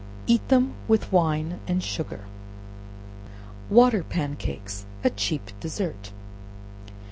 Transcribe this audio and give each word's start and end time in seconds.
Eat 0.25 0.49
them 0.49 0.73
with 0.87 1.11
wine 1.11 1.59
and 1.67 1.83
sugar. 1.83 2.21
Water 3.69 4.01
Pan 4.03 4.35
Cakes 4.35 4.87
a 5.03 5.11
cheap 5.11 5.51
Dessert. 5.59 6.11